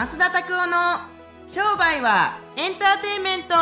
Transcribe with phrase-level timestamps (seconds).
[0.00, 1.00] 増田拓夫の
[1.46, 3.52] 商売はエンターテインメント「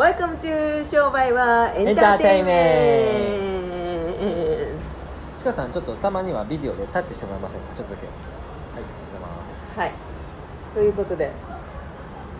[0.00, 3.36] Welcome to 商売はエンターテインメ
[4.78, 4.80] ン
[5.38, 7.66] ちかさんちょっとたまにはビデオでタッチしてもらえませんか？
[7.74, 8.06] ちょっとだけ。
[8.06, 8.18] はいあ
[8.78, 9.74] りがとうございます。
[9.74, 9.92] ト」はい。
[10.74, 11.30] ということで「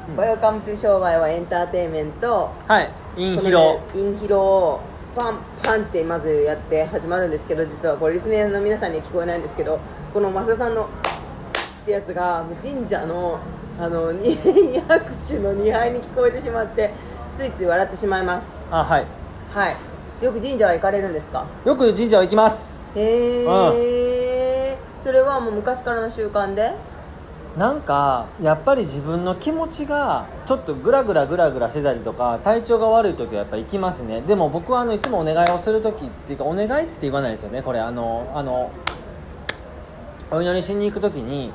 [0.08, 0.16] うん。
[0.16, 2.90] Welcome to 商売はエンターテインメント」はい。
[3.16, 3.60] インヒロ。
[3.60, 4.80] ねインヒロを
[5.16, 9.78] パンパンってまずやって始まるんですけど実はこれリスナーの皆さんには聞こえないんですけど
[10.14, 10.86] この増田さんのっ
[11.84, 13.38] てやつが神社の
[13.78, 14.34] あの 二
[14.88, 16.90] 拍手の2杯に聞こえてしまって
[17.34, 18.60] ついつい笑ってしまいます。
[18.70, 19.06] あはい。
[19.54, 20.24] はい。
[20.24, 21.44] よく神社は行かれるんですか？
[21.64, 22.90] よく神社は行きます。
[22.94, 23.44] へ
[23.76, 26.72] えそれはもう昔からの習慣で？
[27.56, 34.22] なんかやっぱり自分の気持ちがちょっとグラグラグラグラしてたりとか体調が悪い時はやっぱ行きますね。
[34.22, 37.62] でも僕はあのいつもお願いをする時っていうかお願いって言わないですよね。
[37.62, 38.70] これあのあの
[40.30, 41.52] お祈りしに行く時に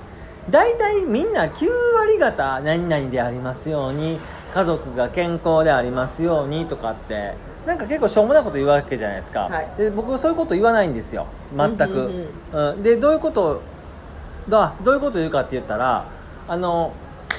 [0.51, 1.67] 大体みんな9
[1.99, 4.19] 割方何々でありますように
[4.53, 7.33] 家族が健康でありますようにとかって
[7.65, 9.69] なんか結構しょうもないこと言うわけじゃないですか、はい。
[9.77, 11.25] で僕そういうこと言わないんですよ。
[11.55, 13.61] 全く、うんうんうん、でどういうこと
[14.49, 16.05] だどういうこと言うかって言ったら
[16.47, 16.93] あの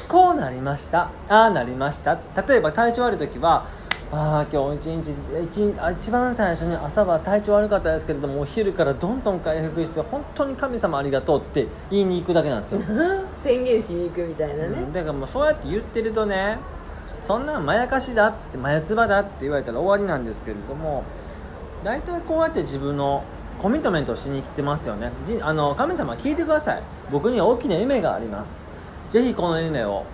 [0.08, 2.18] こうなりましたああなりました。
[2.46, 3.66] 例えば体調悪い時は
[4.10, 5.10] ああ今日一日
[5.42, 12.80] 一日あ一番最初に朝は体調悪かったですけれどもお昼からどんどん回復して本当に神様ありがとうって言いに行くだけなんですよ、
[13.36, 16.58] 宣言しに行くみたいなね、うんだからもうそうやって言ってるとね
[17.20, 21.02] そんなんまやかしだって眉唾だって言われたら終わりなんですけれども
[21.84, 23.22] 大体こうやって自分の
[23.58, 25.10] コミットメントをしに来てますよね。
[25.26, 26.82] じあの神様聞いてください。
[27.10, 28.66] 僕には大きな夢があります。
[29.08, 30.04] ぜひこの夢を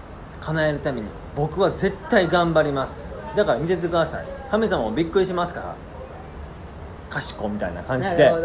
[0.40, 1.06] 叶えるために
[1.36, 3.12] 僕は絶対頑張ります。
[3.36, 4.26] だから見ててください。
[4.50, 5.74] 神様もびっくりしますから。
[7.10, 8.40] 賢みたいな感じで終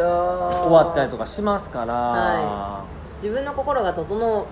[0.71, 2.85] わったりとかしますから、は
[3.21, 4.45] 自分の心が整う。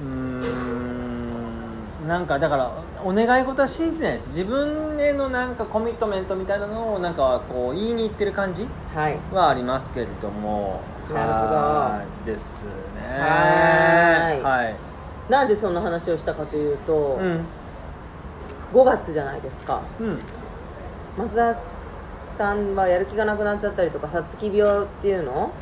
[0.00, 0.33] うーん
[2.06, 2.70] なんかだから
[3.02, 4.28] お願い事は信じてないです。
[4.28, 8.66] 自分へのなんかコミットメントみたいなのをなんかこう言いに行ってる感じ
[9.32, 10.80] はありますけれども。
[11.12, 11.54] なるほど。
[11.54, 12.26] はい。
[12.26, 12.70] ですね。
[13.18, 14.42] はい。
[14.42, 14.74] はい。
[15.28, 17.44] なんでそんな話をしたかというと、うん。
[18.72, 19.82] 5月じゃないですか。
[20.00, 20.18] うん。
[21.16, 21.54] 増田
[22.36, 25.52] さんはやる気がなくなっちゃったりとかさつき病っていうの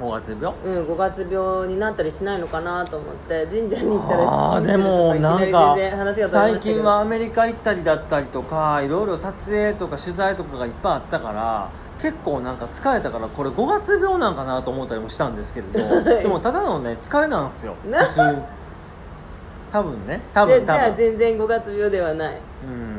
[0.00, 0.54] 5月病？
[0.64, 4.22] うん5月病になったりしないのかなと思って神社に行ったら
[4.56, 5.76] あーでもなんか
[6.28, 11.70] 最近はアメリカ行ったりだったりとかいろいろ撮影とか取材とかがいっぱいあったから
[12.00, 15.94] 結構なんか疲れたからこれ5月病なんかなと思ったりもしたんですけれど。
[15.94, 17.74] は いでもただのね疲れなんですよ。
[17.88, 18.36] な 普通。
[19.72, 20.20] 多分ね。
[20.34, 22.34] 多分多分ゃあ全然5月病ではない。
[22.64, 22.91] うん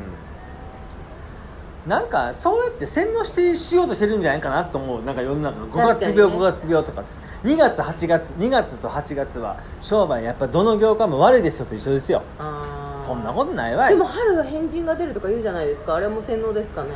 [1.88, 5.04] なんかそうやって洗脳してしようとしてるんじゃないかなと思う。
[5.04, 6.38] なんか世の中5月病、ね。
[6.38, 7.04] 5月病とか。
[7.04, 12.22] つ2月8月2月と8月は商売やっぱどの業界も悪いですよと一緒ですよ。
[13.02, 13.90] そんなことないわい。
[13.90, 15.96] でも春は変人が出るとか言うじゃないですか。
[15.96, 16.92] あれも洗脳ですかね。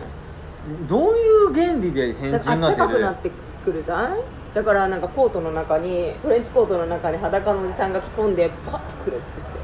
[0.87, 2.77] どういう原理で変人が出る？
[2.77, 3.31] 暖かくなって
[3.65, 4.19] くるじゃない？
[4.53, 9.56] だからなんかコートの中にトレンチコートの中に裸のおじさんが着込んでパッとくるってまた極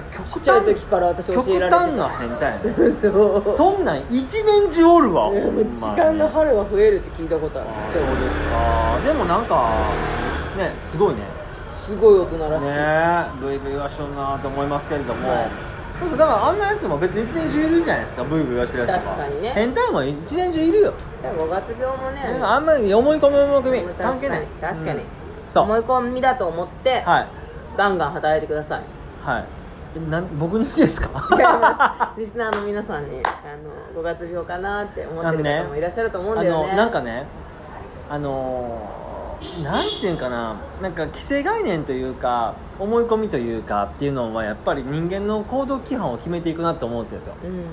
[0.00, 2.70] 言ってちっちゃい端時から私教極えられて端な変態やね。
[2.72, 3.54] た そう。
[3.54, 5.28] そんなん一年中おるわ。
[5.28, 6.00] いやもう時ほんまに。
[6.00, 7.68] 間が春は増えるって聞いたことある。
[7.78, 9.06] あちっちゃいそうですか。
[9.06, 9.68] でもなんか
[10.56, 11.20] ねすごいね。
[11.84, 15.48] すごい大人らしい、ねえブイブイはしとんなと思いますけれども、はい。
[15.98, 19.50] そうそうだからあんなやつも別に一年中いるじゃないですかブイブイはしてるやつとか確かにね。
[19.52, 22.20] 変態も一年中いるよ、じゃあ5月病もね。
[22.40, 24.46] あんまり思い込み思い込み確かに関係ない。
[24.60, 25.04] 確かに、うん。
[25.48, 25.64] そう。
[25.64, 27.28] 思い込みだと思って、はい。
[27.76, 28.82] ガンガン働いてください。
[29.24, 29.44] はい。
[29.44, 29.61] え
[30.00, 32.14] なん僕にですか？
[32.16, 33.56] リスナーの皆さんにあ
[33.96, 36.68] の5月病かなって思ってる方もいらっしゃると思うんだよね。
[36.68, 37.26] あのなんかね
[38.08, 47.34] あのーなんていうんかななんか既成概念というか思い込みというかっていうのはやっぱり人間の行動規範を決めていくなと思うんですよ。
[47.44, 47.64] うん。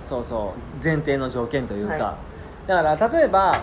[0.00, 0.82] そうそう。
[0.82, 2.16] 前提の条件というか、は
[2.66, 3.60] だから例えば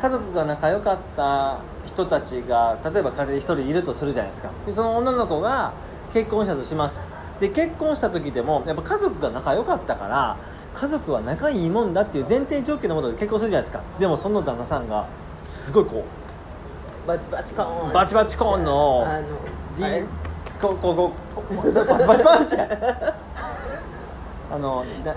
[0.00, 4.50] 家族が仲良かった人たちが例えば仮で一人いるとするじゃないですか。
[4.64, 5.72] でその女の子が
[6.12, 7.08] 結婚したとします
[7.40, 10.36] で結婚した時でもやっぱ家族が仲良かったから
[10.74, 13.82] 家族は仲いいもんだっていう前提条件のもとで結婚するじゃないですか。
[13.98, 15.06] でもその旦那さんが
[15.44, 16.04] すごいこ
[17.06, 17.90] バチバチコーン。
[17.90, 19.26] うバチバチコーンのあの
[20.60, 21.12] こうこうこ
[21.50, 22.56] うこうバチバチパンチ
[24.52, 25.14] あのだ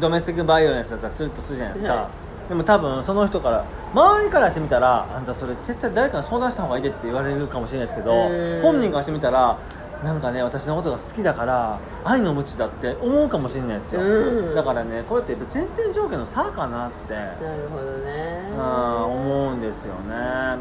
[0.00, 2.10] ドメスティックバイオレンスだったらするとするじゃないですか、は
[2.48, 3.64] でも多分その人から
[3.94, 9.56] 周りからしてみたらあんたそれ絶対誰かに相談した方がいいでって言われるかもしれないですけどうん本人からしてみたら
[10.02, 14.54] なんかね私のことが好きだから愛の無知だって思うかもしれないですよ、うん。
[14.54, 18.50] だからねこれってやっぱ前提条件の差かなってなるほどね。
[18.56, 20.14] うん思うんですよね。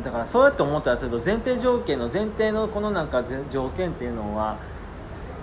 [0.03, 4.57] だからそうやって思ったりすると前提条件の前提のこのなんかぜ条件っていうのは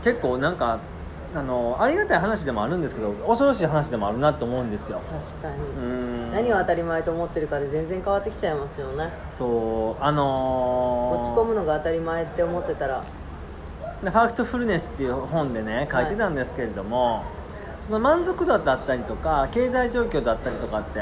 [0.04, 0.78] 結構なんか
[1.34, 5.00] あのありがたい話でもあるんですけど恐ろしい話でもあるなと思うんですよ。
[5.10, 5.56] 確かに。
[5.56, 6.32] うん。
[6.32, 9.10] 何を当たり前と思ってるかで全然変わってきちゃいますよね。
[9.28, 13.02] そうあのー、落ち込むのが当たり前って思ってたら
[14.02, 17.22] で「ファクトフルネス」っていう本でね書いてたんですけれども、
[17.80, 21.00] その満足度だったりとか経済状況だったりとかって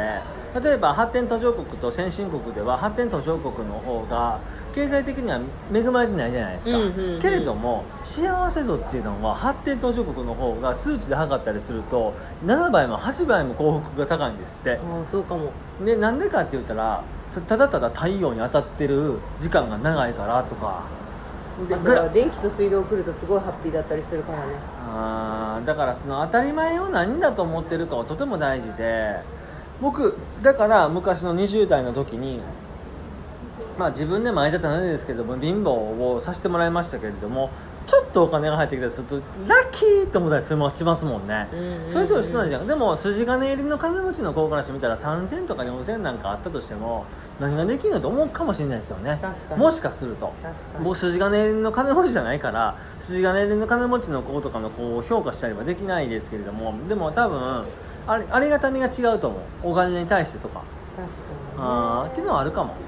[0.62, 4.38] 例えば発展途上国と先進国では発展途上国の方が
[4.75, 5.40] 経済的には
[5.72, 6.78] 恵まれてないじゃないですか、
[7.20, 12.14] けれども幸せ度っていうのは発展途上国の方が数値で測ったりすると
[12.46, 14.72] 7倍も8倍も幸福が高いんですって。
[14.72, 15.50] ああそうかも。
[15.84, 20.84] でなんでかって言ったらそただただ太陽に当たってる時間が長いからとか
[21.69, 24.53] であとは電気と水道来るとすごいハッピーだったりするからね。
[24.94, 29.17] あーだからその当たり前を何だと思ってるかはとても大事で
[29.81, 32.41] 僕だから昔の20代の時に
[33.79, 37.50] まあ自分でも相手たなんですけれども貧乏をさせてもらいましたけれども
[37.86, 41.46] ちょっとお金が入ってきたりするとラッキーと思ったりするもしますもんね、
[41.88, 42.66] そういうと一緒なんじゃん。
[42.66, 47.04] でも筋金入りの金持ちの子からしてみたら3000とか4000なんかあったとしても
[47.38, 49.20] 何ができるのと思うかもしれないですよね。
[49.56, 50.32] もしかすると。
[50.82, 57.64] 僕筋金入りの金持ちじゃないから筋金入りの金持ちの子とかの子を評価したりはできないですけれどもでも多分
[58.08, 59.40] ありありがたみが違うと思う。
[59.62, 60.62] お金に対してとか。
[60.96, 61.14] 確か
[61.58, 62.72] あーっていうのはあるかも。
[62.80, 62.85] うん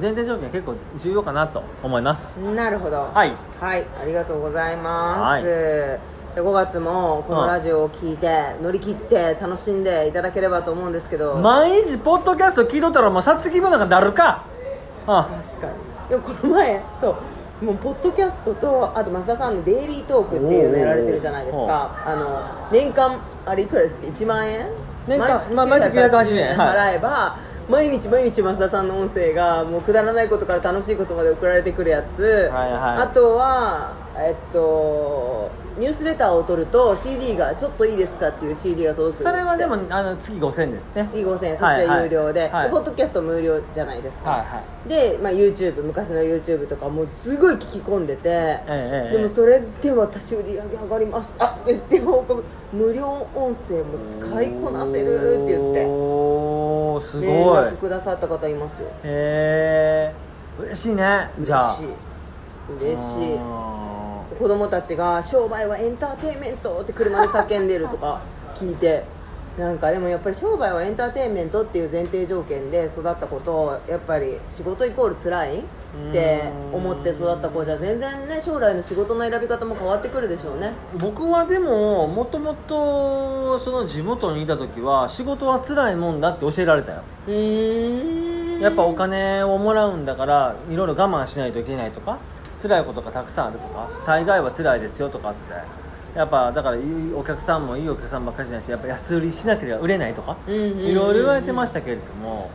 [0.00, 2.40] 前提条件結構重要かなと思います。
[2.40, 3.10] になるほど。
[3.12, 3.32] はい。
[3.60, 5.20] はい、ありがとうございます。
[5.20, 5.42] はい。
[5.42, 5.98] で
[6.36, 14.44] 5月もこのラジオを聞いて、乗り切って楽しんでいただければと思うんですけど、毎日ポッドキャスト聞いとったらもうさつき分なんかなるか。
[15.06, 15.72] あ確かに。
[16.10, 17.16] いやこの前そ
[17.60, 17.64] う。
[17.64, 21.90] もうポッドキャストとあと増田さんのデイリートークっていうのやられてるじゃないですか。
[22.06, 24.68] あの年間あれいくらですか1万円？
[25.08, 26.56] 年間まあ毎月980円。
[26.56, 26.76] はい。
[26.76, 27.36] 払えば、
[27.68, 32.98] 毎日毎日増田さんの音声がもうくだらないことから楽しいことまで送られてくるやつ、はいはい。
[32.98, 41.06] あとはえっとニュースレターを取ると CD がちょっといいですかっていう CD が届くそれはでもあの月5000円ですね。
[41.06, 42.50] 月5000円そっちは有料で,、はい。
[42.50, 51.46] はいでポッドキャスト無料じゃないですか、はいはで、まあ、YouTube 昔の YouTube とかもうすごい聞き込んでて、ええええでもそれで私売り上げ上がりました。
[51.46, 52.24] あでも
[52.72, 55.84] 無料音声も使いこなせるって言って。
[55.86, 57.26] おおすごい。
[57.28, 58.88] 連絡くださった方いますよ。
[59.04, 61.76] へえ嬉しいねじゃあ。
[61.78, 62.08] 嬉しい。
[62.80, 63.38] 嬉しい。
[63.38, 63.57] あ
[64.38, 68.20] 子供たちが「商売はエンターテインメント」って車で叫んでるとか
[68.54, 69.04] 聞いて。
[69.58, 76.42] なんかでもやっぱり商売はエンターテインメントっていう前提条件で育った子とやっぱり仕事イコール辛いって
[76.72, 80.72] 思って育った子じゃ全然ね将来の仕事の選び方も変わってくるでしょうね。
[80.96, 87.02] ー僕はでももともとその地元にいた時は仕事は辛いもんだって教えられたよ。
[87.26, 88.60] うーん。
[88.60, 92.18] やっぱお金をもらうんだからいろいろ我慢しないといけないとか
[92.60, 95.88] 辛いことがたくさんあるとか大概は辛いですよとかって。
[96.14, 102.50] やっぱだからいいお客さんもいいお客さんばっかりじゃないしやっぱ安売りしなければ売れないとかいろいろ言われてましたけれども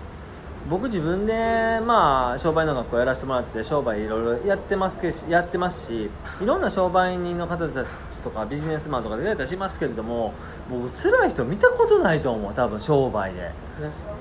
[0.69, 6.09] 僕自分でまあ商売の学校やらせてもらって商売いろいろやってますけやってますし
[6.41, 10.33] いろんな商売人の方たちとかビジネスマンとかで出たりしますけれども
[10.69, 13.51] 僕辛い人見たことないと思う多分商売で。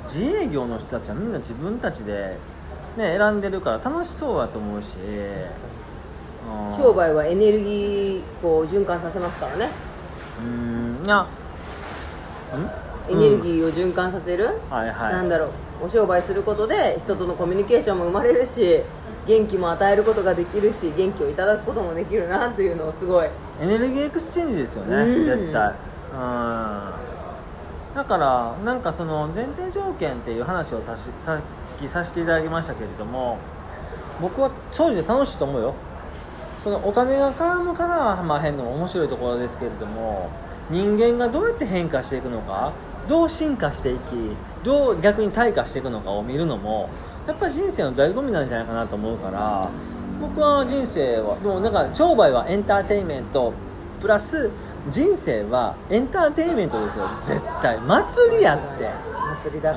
[0.04, 2.38] 自営業の人たちはみんな自分たちで、
[2.96, 4.96] ね、選んでるから楽しそうだと思うし。
[4.98, 6.76] うん。
[6.76, 9.70] 商売はエネルギーこう循環させますからね。
[10.40, 11.04] うん。
[11.04, 11.26] いや。
[13.08, 15.12] エネルギーを循環させる、ーはいはい。
[15.12, 15.50] なんだろう。
[15.82, 18.80] お商売することで人とのコミュニケーションも生まれるし
[19.26, 23.28] 元気も与えることができるし元気をいただくこともできるなというのをすごい。
[23.60, 25.24] エネルギーエクスチェンジですよねうん。
[25.24, 25.68] 絶対。
[25.68, 26.92] うん。
[27.94, 31.40] だからなんかその前提条件っていう話をさしさっ
[31.82, 33.38] きさせていただきましたけれども
[34.20, 35.74] 僕は正直楽しいと思うよ。
[36.60, 40.30] そのお金が絡むからはまあ変の面白いところですけれども
[40.70, 42.72] 人間がどうやって変化していくのか
[43.08, 44.14] どう進化していき
[44.62, 46.88] どう逆に退化していくのかを見るのも
[47.26, 49.68] やっぱり人生の醍醐味なんじゃないかなと思うから
[50.20, 53.52] 僕は人生はでもなんか商売はエンターテインメント
[54.00, 54.48] プラス
[54.88, 57.08] 人生はエンターテインメントですよ。
[57.16, 57.78] 絶対。
[57.78, 59.11] 祭りやって。
[59.42, 59.74] 祭りだ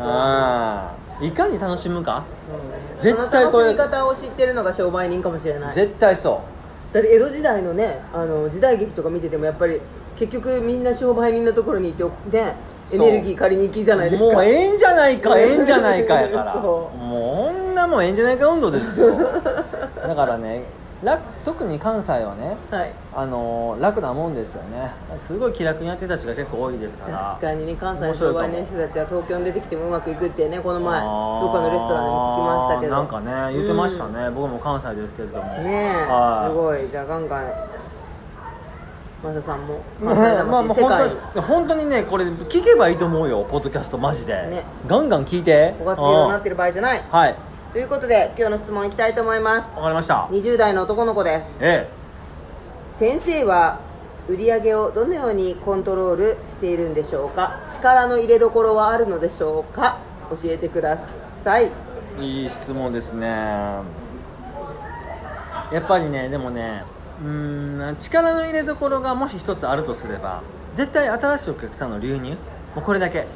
[1.19, 2.23] といかに楽しむか？
[2.95, 5.73] そ絶対この楽しみ方を知ってるのが商売人かもしれない。
[5.73, 6.41] 絶対そ
[6.93, 9.81] だって江戸時代のねあの時代劇とか見ててもやっぱり
[10.15, 12.55] 結局みんな商売人のところに行ってね
[12.91, 13.09] エそう。
[13.11, 14.33] ネルギー借りに行きじゃないうですか。
[14.33, 16.53] もうええんじゃないかええんじゃないかやから。
[16.53, 19.15] そもうこんなもんええんじゃないか運動ですよ。
[20.07, 20.84] だからね楽
[21.43, 22.91] 特に関西はねはい。
[23.13, 24.91] あのー楽なもんですよね。
[25.17, 27.17] すごい気楽にやってたちが結構多いですから。
[27.19, 32.95] 確かにね関西の商売の人たちは東京に出てきてもうまくいくってねこの前どっかのレストランでも聞きましたけど。
[32.95, 35.43] なんかね言ってましたね、僕も関西ですけれども。
[35.43, 36.49] ねえはい。
[36.49, 36.89] すごい。
[36.89, 37.51] じゃあガンガン
[39.23, 44.63] マサさんも まあまあまあ本当に本当にねこれ聞けばいいと思うよポッドキャストマジで、ね。
[44.87, 45.73] ガンガン聞いて。
[45.79, 47.01] 5月病になっうんてる場合じゃない。
[47.09, 47.35] はい
[47.75, 49.75] ということで今日の質問いきたいと思います。
[49.75, 50.29] わかりました。
[50.31, 51.57] 20代の男の子です。
[51.59, 51.89] え
[52.89, 53.81] 先生は
[54.29, 57.59] 売り上げをどのようにコントロールしているんでしょうか？
[57.69, 59.97] 力の入れどころはあるのでしょうか？
[60.29, 60.97] 教えてくだ
[61.43, 61.69] さい。
[62.17, 63.27] えいい質問ですね。
[63.27, 63.83] や
[65.81, 66.85] っぱりねでもね
[67.21, 72.29] うーん力の入れどころがもし一つあるとすれば絶対新しいお客さんの流入？
[72.29, 72.37] も
[72.77, 73.27] うこれだけ。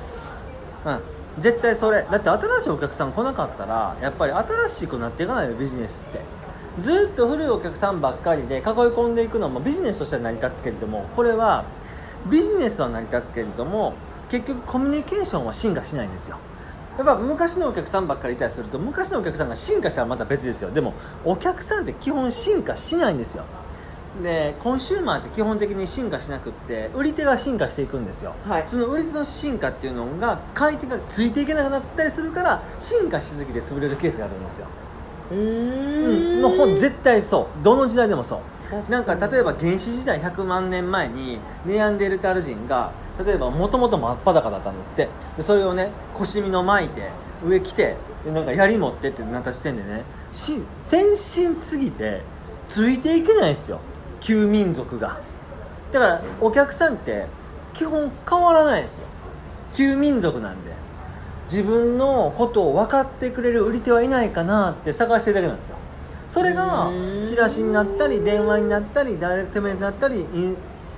[0.86, 2.06] うん絶対それ。
[2.10, 6.20] だって新しいお客さん来なかったらやっぱり新しくなっていかないよビジネスって。
[6.78, 11.66] ずっと古いお客さんばっかりで囲い込んでいくのもビジネスとしては成り立つけれどもこれは
[12.30, 13.96] ビジネスは成り立つけれども
[14.30, 16.38] 結局コミュニケーションは進化しないんですよ。
[16.98, 20.70] やっぱ昔のお客さんばっかりいたりすると昔のお客さんが進化したらまた別ですよ。
[20.72, 20.94] でも
[21.26, 23.46] お客さんって基本進化しないんですよ。
[24.22, 28.64] でコンシューマーって基本的に進化しなくって売り手が進化していくんですよ、はい。
[28.68, 34.68] その売り手の進化っていうのが買い手がついていけなくなったりするから進化しすぎて潰れるケースがあるんですよ。
[35.32, 35.42] ううん。
[35.42, 36.42] ーん。
[36.42, 37.64] もうほん絶対そう。
[37.64, 38.92] どの時代でもそう。
[38.92, 42.92] なんか例えば原始時代100万年前にネアンデルタール人が
[43.26, 45.10] 例えばもともと真っ裸だったんですって。
[45.38, 47.10] でそれをね腰みの巻いて
[47.44, 47.96] 上来て
[48.26, 52.22] でなんか槍持ってってなった時点でねし先進すぎて
[52.68, 53.80] ついていけないですよ
[54.20, 55.20] 旧民族が。
[55.92, 57.26] だからお客さんって
[57.74, 59.08] 基本変わらないですよ。
[59.74, 60.72] 旧民族なんで。
[61.46, 65.78] 自分のことを分かってくれる売り手はいないかなって探してるだけなんですよ。
[66.28, 67.26] それがうん。
[67.28, 70.26] チラシになったり電話になったりダイレクトメールになったり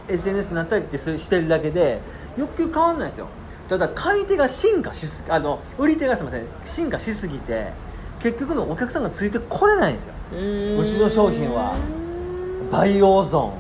[0.09, 2.01] SNS になったりってすしてるだけで
[2.37, 3.27] 欲求変わんないですよ。
[3.69, 6.45] ただ買い手が進化しすあの売り手がすみません。
[6.65, 7.71] 進化しすぎて
[8.19, 10.13] 結局のお客さんがついてこれないんですよ。
[10.33, 11.73] うちの商品は
[12.71, 13.53] バイオゾ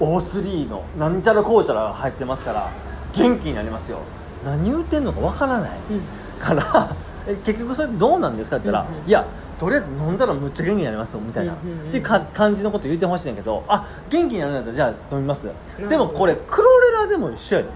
[0.00, 2.70] ーン O3 のなんちゃらこうちゃらが入ってますから
[3.14, 3.98] 元気になりますよ。
[4.44, 6.02] 何言ってんのかわからない、うん。
[6.38, 6.94] から
[7.26, 9.08] え結局それどうなんですかって言ったら、うんうん。
[9.08, 9.24] いや
[9.58, 15.48] とりあえず飲んだらむっちゃ元気になりますよみたいな、うんうんうんってか感じのこと言ってほしいんだけどあ元気になるんだったらじゃあ飲みます。
[15.80, 17.68] どでもこれクロレラでも一緒やで。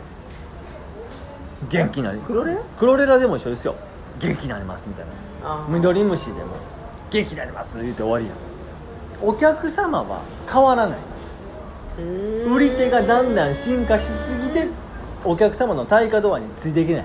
[1.69, 2.61] 元気になりクロレラ？
[2.79, 3.75] クロレラでも一緒ですよ。
[4.19, 5.07] 元気になりますみたい
[5.43, 5.65] な。
[5.69, 6.49] 緑虫でも。
[7.11, 8.35] 元気になります言って終わりやん
[9.23, 10.99] お客様は変わらない。
[12.47, 14.69] 売り手がだんだん進化しすぎて
[15.25, 17.05] お客様の対価ドアについていけない。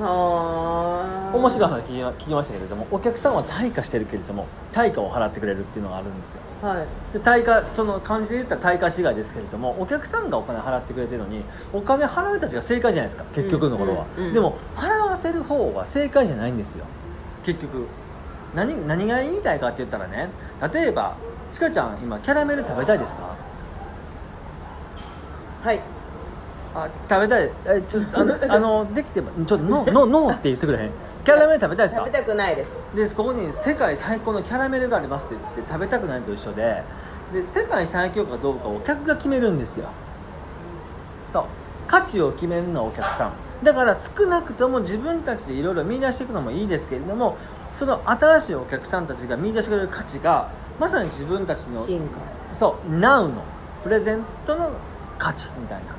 [0.00, 6.40] 面白い話聞きま聞きましたけれどもお客さんは対価してるけれども対価を払ってくれるっていうのがあるんですよ。
[6.62, 6.86] はい。
[7.12, 11.42] で対価その漢字で言ったら対価違いですけれどもお客さんがお金払ってくれてるのに
[11.74, 14.34] お金払う人たちが正解じゃないですか結局のところは、うんうんうん。
[14.34, 16.86] でも払わせる方は正解じゃないんですよ。
[17.44, 17.86] 結局
[18.54, 20.28] 何何が言いたいかって言ったらね
[20.72, 21.14] 例えば
[21.52, 23.34] ちかちゃん今キャラメル食べたいですか？
[25.62, 25.80] はい。
[26.74, 27.50] あ食べたい。
[27.66, 30.90] え ちょっとあのあのできてばちょっとノーノーノーって言ってくれへん？
[31.24, 32.00] キャラメル食べたいですか？
[32.06, 32.88] 食べたくないです。
[32.94, 36.82] でここに世界最高のキャラメルがありますって言って食べたくないのと一緒で
[37.32, 39.86] で世界最強かどうかを客が決めるんですよ。
[41.26, 41.44] そう。
[41.86, 43.32] 価値を決めるのはお客さん。
[43.64, 47.36] だから少なくとも自分たちでいろいろ見出していくのもいいですけれども
[47.72, 52.18] その新しいお客さんたちが見出してくれる価値がまさに自分たちの進化。
[52.54, 53.42] そう Now の
[53.82, 54.70] プレゼントの
[55.18, 55.94] 価値みたいなっ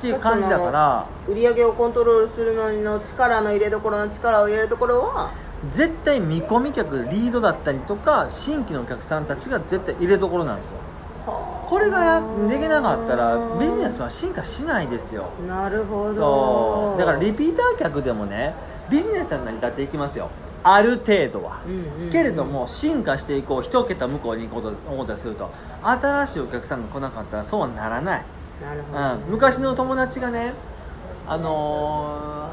[0.00, 5.32] ていう感じだから売り上げをコントロールするのにの力の入れどころの力を入れるところは
[5.70, 10.78] 絶対見込み客リードだったりとか新規のお客さんたちが絶対入れどころなんですよ。
[11.66, 15.30] これがやできなかったらビジネスは進化しないですよ。
[15.48, 16.14] なるほど。
[16.14, 17.00] そう。
[17.00, 18.54] だからリピーター客でもね
[18.88, 20.30] ビジネスは成り立っていきますよ
[20.68, 21.60] ある程度は、
[22.10, 25.50] けれども進化していこう一桁向こうに行こうと思ったりすると
[25.82, 28.24] 新しいお客さんが来なかったらそうはならない。
[28.60, 30.54] なるほど、うん、昔の友達がね
[31.28, 32.50] あの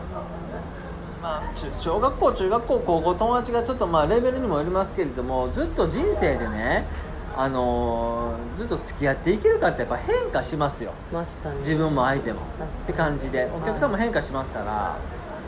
[1.19, 6.85] ーまあ、中小学校中学校高校友達がちょっとまあレベルにもよりますけれどもずっと人生でね、
[7.35, 10.93] あのーずっと付き合っていけるかってやっぱ変化しますよ。
[11.11, 11.59] 確かに。
[11.59, 12.41] 自分も相手も。
[12.59, 12.83] 確かに。
[12.83, 13.49] って感じで。
[13.55, 14.97] お客さんも変化しますから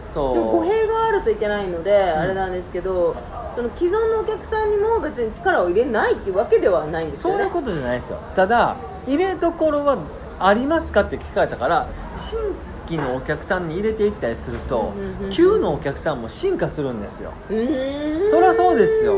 [0.05, 0.33] そう。
[0.33, 3.15] でも語弊があるといけないので、あれなんですけど
[3.55, 7.39] その既存のお客さんにも別に力を入れないっていうわけではないんですよね。
[7.39, 8.19] そういうことじゃないですよ。
[8.35, 8.75] ただ
[9.07, 9.97] 入れどころは
[10.39, 12.39] ありますかって聞かれたから新
[12.87, 14.93] 規のお客さんに入れていったりすると
[15.31, 17.31] 旧のお客さんも進化するんですよ。
[17.49, 19.17] そりゃそうですよ。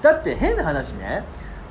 [0.00, 1.24] だって変な話ね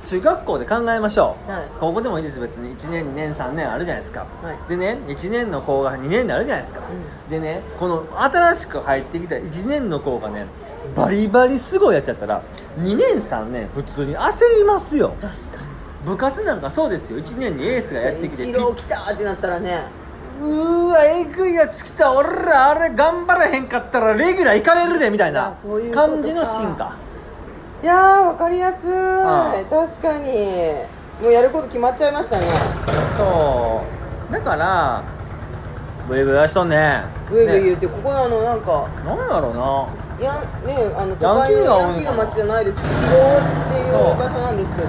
[0.03, 1.67] 中学校で考えましょう、はい。
[1.79, 2.39] 高校でもいいです。
[2.39, 4.69] 別に1年2年3年あるじゃないですか、はい。
[4.69, 6.81] でね1年の子が2年であるじゃないですか、
[7.29, 10.47] でねこの新しく入ってきた1年の子がね
[10.95, 12.41] バリバリすごいやつやったら
[12.79, 15.15] 2年3年普通に焦りますよ。
[15.21, 15.71] 確か
[16.03, 17.19] 部活なんかそうですよ。
[17.19, 19.83] 1年にエースがやってにきて一郎来たってなったらね。
[20.41, 22.11] うーわえぐいやつ来た。
[22.11, 25.55] 俺らあれ頑張らへんかったらレギュラー行かれるでみたいな
[25.93, 26.95] 感じの進化
[27.81, 28.91] いやーわかりやすい。
[28.93, 30.31] あ確かに。
[31.21, 32.47] もうやること決まっちゃいましたね。
[33.17, 33.83] そ
[34.29, 34.33] う。
[34.33, 35.03] だから
[36.07, 37.03] ブイブイはしとんね。
[37.29, 39.87] ブイブイ言ねうてここあのなんかなんやろうな。
[40.19, 40.33] いや
[40.65, 43.41] ねあの都会のヤンキーの街じゃないですけど広尾っ
[43.73, 44.87] ていう場所なんですけど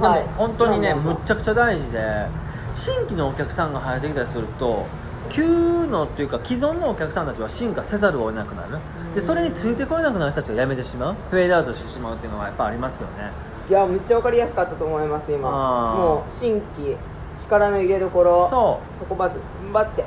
[0.00, 2.26] でも本当にね、むっちゃくちゃ大事で
[2.74, 4.86] 新規のお客さんが入ってきたりすると
[5.30, 8.78] 旧のっていうか既存のお客さんたちは進化せざるを得なくなる。
[9.14, 11.14] でそれについてこれなくなる人たちが辞めてしまう。
[11.30, 13.30] フェードアウトしてしまうっていうのはやっぱありますよね。
[13.68, 15.50] いやめっちゃわかりやすかったと思います今。
[15.50, 16.96] もう新規
[17.40, 19.40] 力の入れどころそそこばず
[19.72, 20.04] 頑張って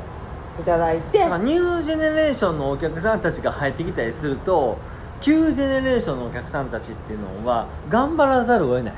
[0.61, 1.19] いただいて。
[1.19, 4.77] ニュージェネレーションのお客さんたちが入ってきたりすると
[5.19, 8.93] 旧ジェネレーションのお客さんたちっていうのは頑張らざるを得ない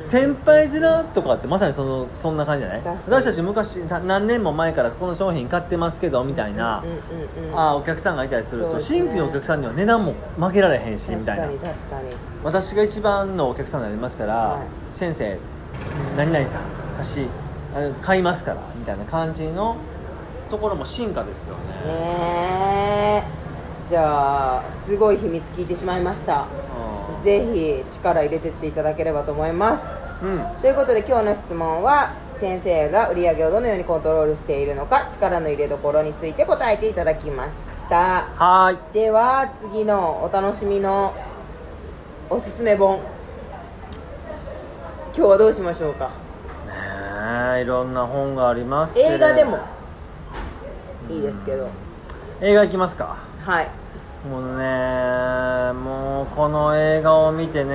[0.00, 2.82] 先輩面とかってまさにそのそんな感じじゃない？
[2.84, 6.84] 私たち昔な何年も前からこの商品買ってますけどみたいな、
[7.54, 11.46] あお客さんがいたりすると新規のお客さんには値段も負けられへんしみたいな。
[11.46, 12.08] 確かに確かに。
[12.44, 14.66] 私が一番のお客さんになりますから、はい。
[14.94, 15.38] 先生
[16.16, 16.62] 何々さん
[16.94, 17.26] 私
[18.00, 19.76] 買いますからみたいな感じの
[20.50, 23.24] ところも進化ですよね、
[23.88, 26.42] じゃあすごい秘密聞いてしまいました。
[26.42, 26.46] う
[27.22, 29.84] ぜひ力入れてっていただければと思います。
[30.24, 30.46] んうん。
[30.62, 38.28] ということで今日の質問は先生が売り上げをどのようにコントロールしているのか力の入れどころについて答えていただきました。
[38.36, 38.78] はーい。
[38.92, 41.14] では次のお楽しみの
[42.28, 43.00] おすすめ本。
[45.16, 46.06] 今日はどうしましょうか？
[46.06, 46.12] ね
[47.60, 49.58] えいろんな本があります映画でも。
[51.08, 51.68] いいですけど。
[52.40, 53.16] 映画行きますか。
[53.44, 53.68] はい
[54.30, 57.74] もうねもうこの映画を見てね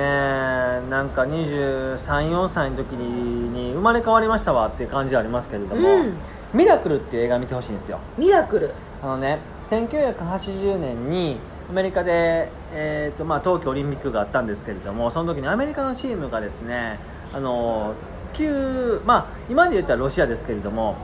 [0.90, 6.14] なんか234歳の時に生まれ変わりましたわっていう感じはありますけれども「うん。
[6.52, 7.98] ミラクル」っていう映画見てほしいんですよ。
[8.18, 8.70] ミラクル。
[9.02, 11.38] あのね1980年に
[11.70, 16.98] アメリカで、えーとまあ、冬季オリンピックがあったんですけれどもその時にアメリカのチームがですね
[17.32, 17.94] あの
[18.34, 20.96] 旧まあ今で言ったらロシアですけれども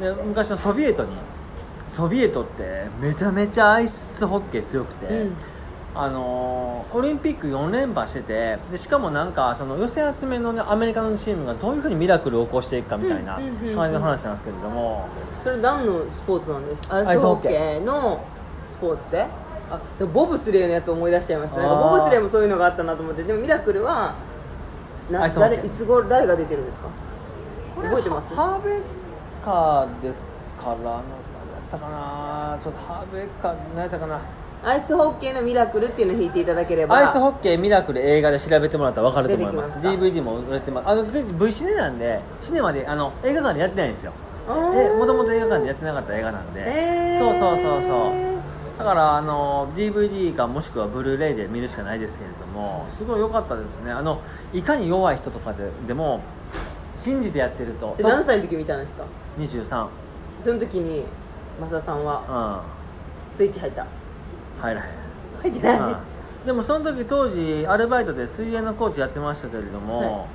[0.00, 1.10] で昔のソビエトに
[1.92, 5.36] ソビエトってめちゃめちゃアイスホッケー強くて、うん。
[5.94, 15.06] あのオリンピック4連覇しててでしかもなんかその寄せ集めの、ね、アメリカのチームがどういうふうにミラクルを起こしていくかみたいな感じの話なんですけれども、
[15.44, 16.96] それ何のスポーツなんですか？
[16.96, 18.24] アアイスホッケーーの
[18.70, 19.26] スポーツで？
[19.70, 21.58] あでもボブスレーのやつ思い出しちゃいました。
[21.58, 23.24] なんかボブスレーもそういうのがあったなと思って。
[23.24, 24.14] でもミラクルは
[25.10, 26.88] な誰いつ頃誰が出てるんですか？
[27.82, 28.34] 覚えてます？
[28.34, 28.82] ハーベッ
[29.44, 30.26] カーです
[30.58, 31.02] からの
[31.76, 32.58] ったかな。
[32.60, 34.20] ちょっとハーベッカー何やったかな。
[34.64, 36.96] アイスホッケーのミラクルっていうのを弾いていただければ。
[36.96, 39.80] アイスホッケーミラクル映画で調べてもらったら分かると思います。
[39.80, 40.88] 出てきますか？DVD も売れてます。
[40.88, 44.12] あの V シネなんでシネマであの映画館でやってないんですよ。
[44.48, 44.92] あー。
[44.92, 47.18] えもともと映画館でやってなかった映画なんで、へー。
[47.18, 48.78] そうそうそうそう。
[48.78, 53.92] だからあの DVD かもしくはブルーレイで見るしかないですけれどもすごい良かったですね。
[53.92, 54.20] あの
[54.52, 56.20] いかに弱い人とかででも
[56.96, 57.94] 信じてやってると。
[57.96, 59.04] で何歳の時見たんですか
[59.38, 59.88] ？23
[60.38, 61.04] その時に
[61.60, 62.62] 増田さんは？
[63.30, 63.36] うん。
[63.36, 63.86] スイッチ入った？
[64.60, 64.88] 入らへん。
[65.42, 65.96] 入ってない、うん。
[66.46, 70.26] でもその時当時アルバイトで水泳のコーチやってましたけれども、は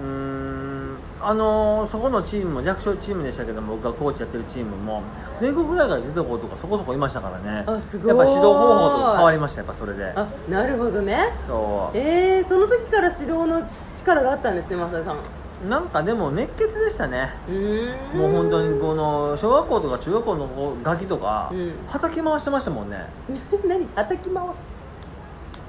[0.00, 5.02] うーんあのそこのチームも弱小チームでしたけども僕がコーチやってるチームも
[5.38, 7.64] 全国大会に出た子とかそこそこいましたからね。
[7.66, 8.08] あすごい。
[8.08, 10.12] やっぱ指導方法とか変わりましたやっぱそれで。
[10.16, 11.32] あなるほどね。
[11.46, 11.96] そう。
[11.96, 15.16] えー、その時から指導のち力があったんですね増田さん。
[15.16, 15.18] う
[15.68, 17.34] なんかでも熱血でしたね。
[17.48, 18.18] ーん。
[18.18, 21.72] もう本当にこの小学校とか中学校の子ガキとか、うん。
[21.86, 23.06] はたき回してましたもんね。
[23.66, 23.86] 何？
[23.86, 24.54] 叩き回は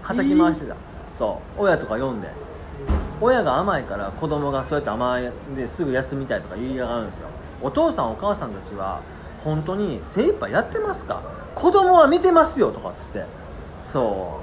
[0.02, 0.76] たき回してた、
[1.12, 1.62] そう。
[1.62, 2.30] 親とか読んで。
[3.22, 7.28] 親が甘いから子供がそうやって甘いですぐ休みたいとか言いやがるんですよ。
[7.62, 9.00] お父さんお母さんたちは
[9.44, 11.22] 本当に精一杯やってますか？
[11.56, 13.26] 子供は見てますよとかっつって。
[13.84, 14.43] そう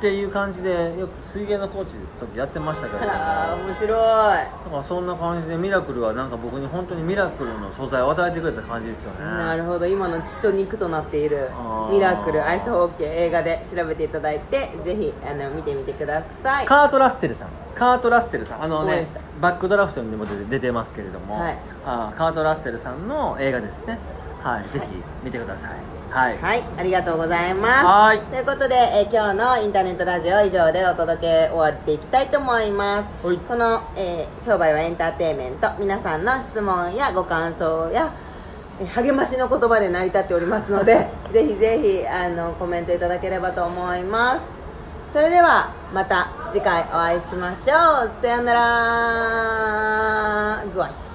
[0.00, 3.06] っていう感じでよく水泳のコーチの時やってましたけれど。
[3.06, 3.90] もああ面白い。
[3.90, 9.26] だからそんな感じでミラクルはなんか僕に本当にミラクルの素材を与えてくれた感じですよね。
[9.26, 9.84] なるほど。
[9.84, 11.50] 今の血と肉となっている
[11.90, 16.64] ミラクルアイスホッケー映画で調べていただいてぜひあの見てみてください。
[16.64, 17.48] カート・ラッセルさん。
[17.74, 18.62] カート・ラッセルさん。
[18.62, 19.06] あのね
[19.38, 21.58] バックドラフトにも出て出てますけれども、はい。
[21.84, 23.98] あーカート・ラッセルさんの映画ですね
[24.42, 24.86] はいぜひ
[25.22, 25.70] 見てください。
[26.10, 26.38] はい。
[26.38, 27.84] はい、ありがとうございます。
[27.86, 28.20] はい。
[28.20, 33.26] ということで、えー今日のインターネットラジオ以上でお届け終わっていきたいと思います。
[33.26, 33.38] はい。
[33.38, 35.68] この、えー商売はエンターテインメント。
[35.78, 38.12] 皆さんの質問やご感想や
[38.80, 44.56] えー励ましの言葉で成り立っておりますので ぜひぜひあのコメントいただければと思います。
[45.12, 48.10] それではまた次回お会いしましょう。
[48.22, 48.60] さよなら。
[50.72, 51.09] グワシ